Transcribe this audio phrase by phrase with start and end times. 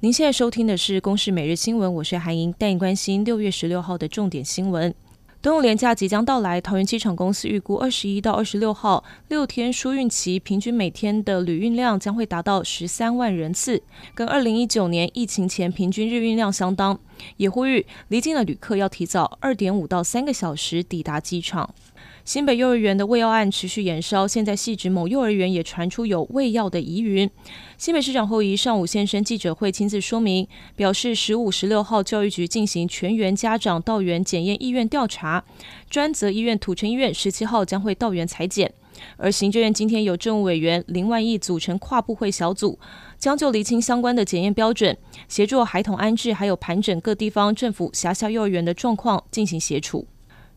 [0.00, 4.94] 您现在收听的是《公视每日新闻》，我是韩莹，带你关心六月十六号的重点新闻。
[5.42, 13.82] 端午连假即将到来，桃园机场公司预估二十一到二十六号六天疏运期，平均每天的旅运量将会达到十三万人次，
[14.14, 16.96] 跟二零一九年疫情前平均日运量相当。
[17.36, 21.74] 也呼吁离境的旅客要提早二点五到三个小时抵达机场。
[22.28, 27.30] 新北幼儿园的喂药案持续延烧，现在汐止某幼儿园也传出有喂药的疑云。
[27.78, 30.46] 新北市长侯友宜上午现身记者会，亲自说明，
[30.76, 35.42] 表示十五、十六号教育局进行全员家长到园检验意愿调查，
[35.88, 38.70] 专责医院土城医院十七号将会到园采检。
[39.16, 42.78] 而行政院今天由政务委员林万亿组成跨部会小组，
[43.18, 44.94] 将就厘清相关的检验标准，
[45.28, 50.06] 协助孩童安置，还有盘整各地方政府辖下幼儿园的状况进行协处。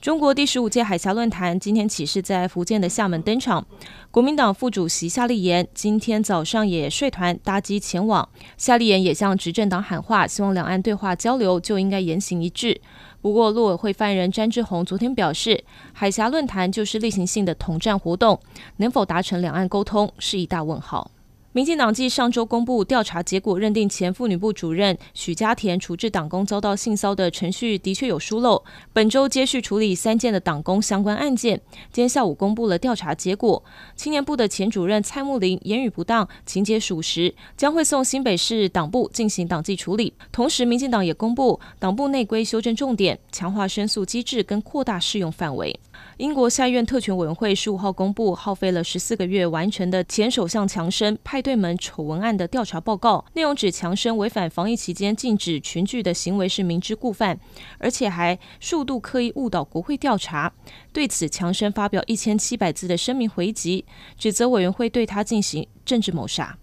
[0.01, 3.63] 中国第十五届海峡论坛今天起是在福建的厦门登场，
[4.09, 8.27] 国民党副主席夏立言今天早上也率团搭机前往。
[8.57, 12.81] 夏立言也向执政党喊话，希望两岸对话交流就应该言行一致。
[13.21, 18.39] 不过，陆委会发言人詹志宏昨天表示，海峡论坛就是例行性的统战活动，
[18.77, 21.11] 能否达成两岸沟通是一大问号。
[21.53, 28.63] 民进党继上周公布调查结果，认定前妇女部主任许家田处置党工遭到性骚的程序的确有疏漏。
[28.93, 31.59] 本周接续处理三件的党工相关案件，
[31.91, 33.61] 今天下午公布了调查结果。
[33.97, 40.13] 青年部的前主任蔡木林言语不当，情节属实，将会送新北市党部进行党纪处理。
[40.31, 45.77] 同时，民进党也公布党部内规修正重点，强化申诉机制跟扩大适用范围。
[46.17, 57.39] 英国下院特权委员会十五号公布，耗费了十四个月完成的前首相强生派对门丑闻案的调查报告，内容指强生违反防疫期间禁止群聚的行为是明知故犯，
[57.79, 60.53] 而且还数度刻意误导国会调查。
[60.93, 63.85] 对此，强生发表一千七百字的声明回击，
[64.17, 66.57] 指责委员会对他进行政治谋杀。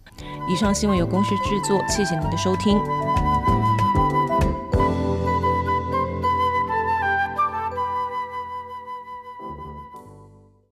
[0.51, 3.28] 以上新闻由公司制作，谢谢您的收听。